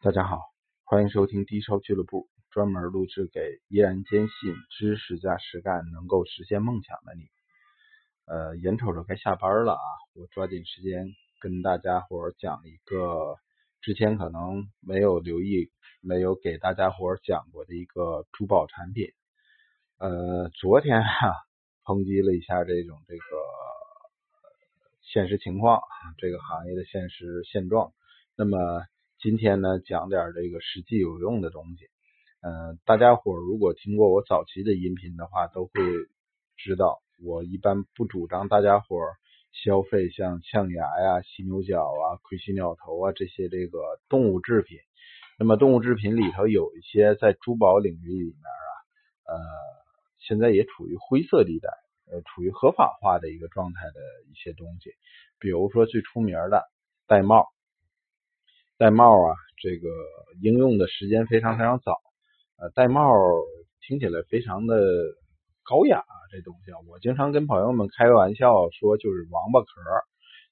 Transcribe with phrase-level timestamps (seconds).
[0.00, 0.38] 大家好，
[0.84, 7.24] 欢迎收听低烧俱乐部，专门录制给依然坚信知识加实干能够实现梦想的你。
[8.24, 9.82] 呃，眼瞅着该下班了啊，
[10.14, 11.08] 我抓紧时间
[11.40, 13.38] 跟大家伙讲一个
[13.80, 19.08] 之前可能没有留意、没有给大家伙讲过的一个珠宝产品。
[19.98, 21.34] 呃，昨天哈
[21.84, 23.22] 抨击了一下这种这个
[25.02, 25.82] 现实情况，
[26.18, 27.92] 这个行业的现实现状。
[28.36, 28.86] 那么
[29.20, 31.86] 今天呢，讲点这个实际有用的东西。
[32.40, 35.72] 嗯，大家伙如果听过我早期的音频的话，都会
[36.56, 38.96] 知道我一般不主张大家伙
[39.50, 44.78] 消费像象牙呀、犀牛角啊、盔犀鸟头啊这些这个动物制品。
[45.36, 49.40] 那么动物制品里头有一些在珠宝领域里面啊，呃，
[50.20, 51.68] 现在也处于灰色地带，
[52.12, 54.92] 呃，处于合法化的一个状态的一些东西，
[55.40, 56.62] 比如说最出名的
[57.08, 57.48] 玳瑁。
[58.78, 59.88] 玳瑁啊，这个
[60.40, 61.98] 应用的时间非常非常早。
[62.58, 63.02] 呃，玳瑁
[63.80, 64.76] 听起来非常的
[65.64, 69.66] 高雅，这东西啊，我经常跟朋友们开玩笑说，就是王八壳，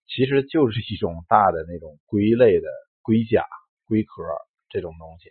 [0.08, 2.66] 其实就是一种大的那种龟类的
[3.02, 3.44] 龟甲、
[3.86, 4.24] 龟壳
[4.70, 5.30] 这种东西。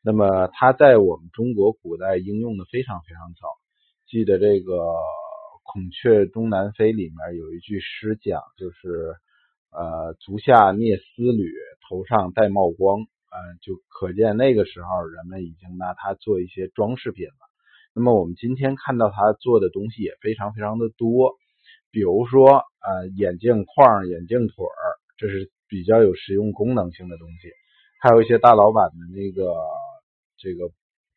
[0.00, 3.48] 那么它在我们中国古代应用的非常非常早。
[4.06, 4.74] 记得这个
[5.64, 9.16] 《孔雀东南飞》里面有一句诗讲，就是
[9.72, 11.50] 呃，足下聂丝缕。
[11.88, 17.34] 头上戴帽光，嗯，就可见那个时候人们已经拿它做一些装饰品了。
[17.94, 21.36] 那么我们今天看到它做的东西也非常非常的多，
[21.90, 27.50] 比如说呃眼镜框、眼镜腿儿，这是比较有实用功能性的东西。
[28.00, 29.54] 还有一些大老板的那个
[30.36, 30.70] 这个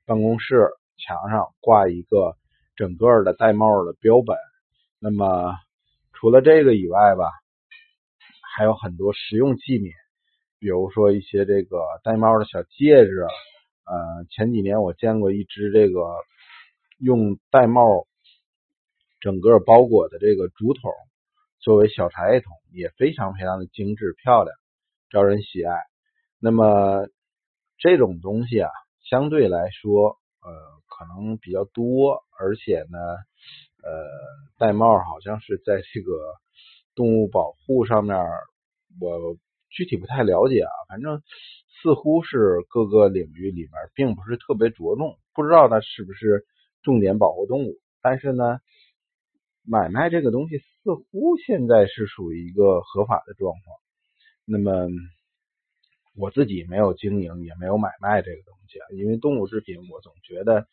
[0.06, 2.36] 办公室墙上挂一个
[2.76, 4.38] 整个的戴帽的标本。
[5.00, 5.54] 那么
[6.14, 7.30] 除了这个以外吧，
[8.56, 9.92] 还有很多实用器皿。
[10.60, 13.22] 比如说一些这个玳瑁的小戒指，
[13.86, 16.02] 呃，前几年我见过一只这个
[16.98, 18.06] 用玳瑁
[19.22, 20.92] 整个包裹的这个竹筒，
[21.62, 24.54] 作为小茶叶筒，也非常非常的精致漂亮，
[25.10, 25.74] 招人喜爱。
[26.40, 27.08] 那么
[27.78, 28.70] 这种东西啊，
[29.10, 30.52] 相对来说，呃，
[30.88, 33.00] 可能比较多，而且呢，
[33.82, 36.12] 呃，玳瑁好像是在这个
[36.96, 38.18] 动物保护上面，
[39.00, 39.38] 我。
[39.70, 41.22] 具体不太了解啊，反正
[41.82, 46.46] 似乎是各个领域里面并不是特别着重，不知道它是不是
[46.82, 47.76] 重点保护动物。
[48.02, 48.60] 但是呢，
[49.64, 53.78] 买卖这个东西似乎现在是属于一个合法的状况。
[54.46, 54.88] 那么
[56.16, 60.68] 我自己没有经营，也没有买卖这个东西啊，因为动物制品我总觉得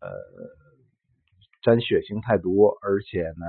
[0.00, 0.08] 呃
[1.62, 3.46] 沾血腥太多，而且呢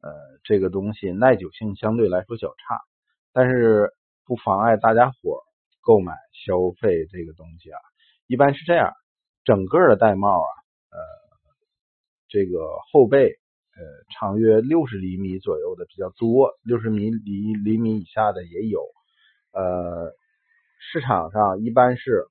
[0.00, 0.10] 呃
[0.44, 2.80] 这个东西耐久性相对来说较差。
[3.38, 3.92] 但是
[4.26, 5.44] 不妨碍大家伙
[5.80, 6.12] 购买
[6.44, 7.78] 消费这个东西啊，
[8.26, 8.92] 一般是这样，
[9.44, 10.50] 整个的玳瑁啊，
[10.90, 10.98] 呃，
[12.28, 12.58] 这个
[12.90, 13.80] 后背呃
[14.12, 18.80] 长约六十厘米左右的比较多，六十米厘厘米以下的也有，
[19.52, 20.10] 呃，
[20.90, 22.26] 市场上一般是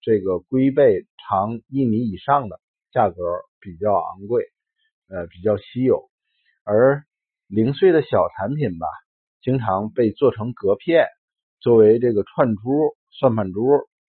[0.00, 2.58] 这个龟背长一米以上的
[2.90, 3.14] 价格
[3.60, 4.42] 比较昂贵，
[5.08, 6.10] 呃，比较稀有，
[6.64, 7.04] 而
[7.46, 8.88] 零碎的小产品吧。
[9.42, 11.06] 经常被做成隔片，
[11.60, 13.66] 作为这个串珠、算盘珠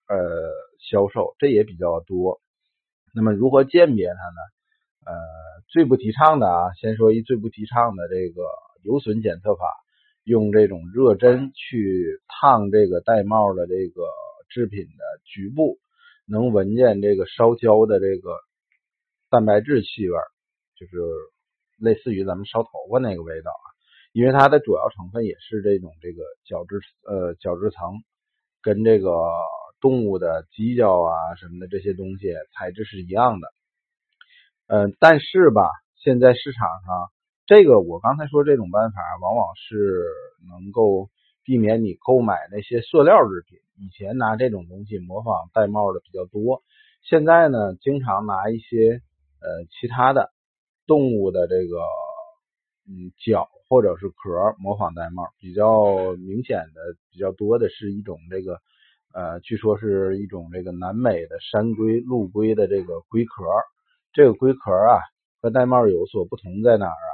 [0.07, 0.51] 呃
[0.89, 2.41] 销售，这也比较多。
[3.13, 4.41] 那么如何鉴别它呢？
[5.03, 5.13] 呃，
[5.67, 8.43] 最不提倡的啊，先说一最不提倡的这个
[8.83, 9.65] 有损检测法，
[10.23, 14.03] 用这种热针去烫这个玳瑁的这个
[14.49, 15.79] 制品的局部，
[16.27, 18.37] 能闻见这个烧焦的这个
[19.29, 20.17] 蛋白质气味，
[20.77, 20.97] 就是
[21.79, 23.51] 类似于咱们烧头发那个味道。
[24.11, 28.03] 因为它的主要成分也是这种这个角质呃角质层，
[28.61, 29.09] 跟这个
[29.79, 33.47] 动物的犄角啊什么的这些东西材质是一样的，
[34.67, 37.11] 嗯，但是吧，现在市场上
[37.45, 40.03] 这个我刚才说这种办法，往往是
[40.49, 41.09] 能够
[41.43, 43.59] 避免你购买那些塑料制品。
[43.77, 46.63] 以前拿这种东西模仿玳瑁的比较多，
[47.01, 49.01] 现在呢，经常拿一些
[49.39, 50.31] 呃其他的
[50.85, 51.79] 动物的这个。
[52.89, 58.59] 嗯，角或者是壳模仿玳瑁，比较明显的、比较多的是一种这个，
[59.13, 63.45] 呃，据说是一种这个南美的山龟、陆龟的这个龟壳。
[64.11, 64.99] 这个龟壳啊，
[65.41, 67.11] 和玳瑁有所不同在哪儿啊？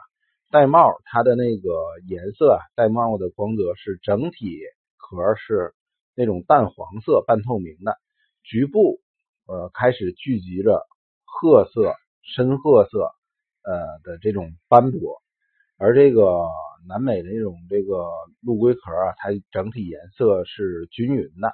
[0.49, 1.69] 玳瑁它的那个
[2.07, 4.57] 颜色，玳瑁的光泽是整体
[4.97, 5.75] 壳是
[6.15, 7.97] 那种淡黄色、半透明的，
[8.41, 8.99] 局部
[9.45, 10.87] 呃开始聚集着
[11.23, 11.93] 褐色、
[12.23, 13.11] 深褐色
[13.61, 15.21] 呃的这种斑驳。
[15.77, 16.47] 而这个
[16.87, 18.07] 南美的那种这个
[18.41, 21.53] 陆龟壳啊，它整体颜色是均匀的，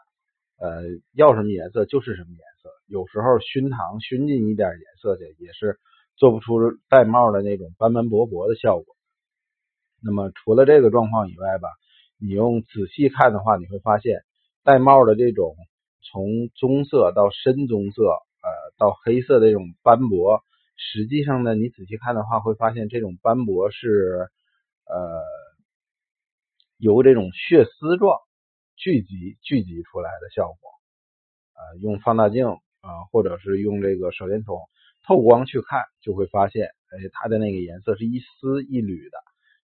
[0.58, 0.84] 呃，
[1.14, 2.70] 要什么颜色就是什么颜色。
[2.88, 5.78] 有时候熏糖熏进一点颜色去，也是
[6.16, 6.60] 做不出
[6.90, 8.86] 戴帽的那种斑斑驳驳的效果。
[10.02, 11.70] 那么除了这个状况以外吧，
[12.20, 14.22] 你用仔细看的话，你会发现
[14.64, 15.56] 戴帽的这种
[16.02, 20.44] 从棕色到深棕色，呃，到黑色的这种斑驳，
[20.76, 24.30] 实际上呢，你仔细看的话，会发现这种斑驳是
[24.86, 25.22] 呃
[26.78, 28.20] 由这种血丝状
[28.76, 30.72] 聚集聚集出来的效果。
[31.56, 34.58] 呃，用放大镜啊，或者是用这个手电筒
[35.06, 39.18] 透光去看，就会发现，哎，它的那个颜色是一丝一缕的。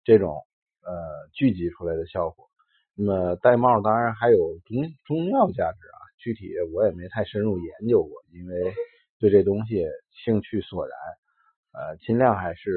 [0.04, 0.44] 这种
[0.82, 2.48] 呃聚集出来的效果，
[2.94, 8.72] 那么戴帽当然还有中中药价值啊，具体我也没太深入研究过，因为
[9.18, 9.84] 对这东西
[10.24, 10.98] 兴趣索然，
[11.72, 12.70] 呃，尽量还是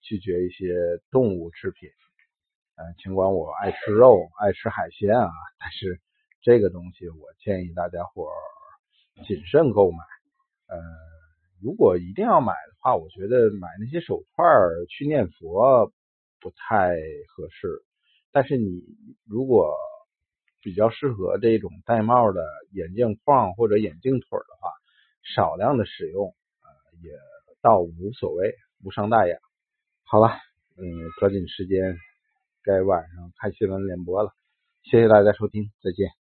[0.00, 0.74] 拒绝一些
[1.10, 1.88] 动物制品，
[2.76, 6.00] 呃，尽管我爱吃肉，爱吃海鲜啊，但是
[6.42, 8.28] 这个东西我建议大家伙
[9.26, 9.98] 谨慎购买，
[10.68, 10.78] 呃，
[11.62, 14.46] 如果一定要买的话，我觉得买那些手串
[14.88, 15.92] 去念佛。
[16.44, 16.96] 不太
[17.28, 17.84] 合适，
[18.32, 18.82] 但是你
[19.28, 19.76] 如果
[20.60, 22.42] 比较适合这种戴帽的
[22.72, 24.68] 眼镜框或者眼镜腿的话，
[25.22, 26.66] 少量的使用啊
[27.02, 27.10] 也
[27.60, 28.54] 倒无所谓，
[28.84, 29.38] 无伤大雅。
[30.04, 30.28] 好了，
[30.76, 31.96] 嗯，抓紧时间，
[32.62, 34.32] 该晚上看新闻联播了，
[34.82, 36.21] 谢谢大家收听，再见。